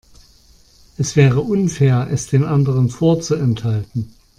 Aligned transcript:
Es 0.97 1.15
wäre 1.15 1.41
unfair, 1.41 2.07
es 2.09 2.25
den 2.25 2.43
anderen 2.43 2.89
vorzuenthalten. 2.89 4.11